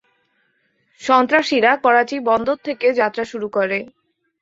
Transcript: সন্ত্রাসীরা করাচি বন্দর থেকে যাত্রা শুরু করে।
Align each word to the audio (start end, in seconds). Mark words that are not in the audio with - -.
সন্ত্রাসীরা 1.01 1.71
করাচি 1.83 2.17
বন্দর 2.29 2.57
থেকে 2.67 2.87
যাত্রা 2.99 3.23
শুরু 3.31 3.47
করে। 3.49 3.77